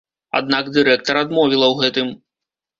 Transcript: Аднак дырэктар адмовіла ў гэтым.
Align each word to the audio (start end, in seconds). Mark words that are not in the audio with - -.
Аднак 0.39 0.71
дырэктар 0.77 1.21
адмовіла 1.23 1.65
ў 1.71 1.75
гэтым. 1.85 2.13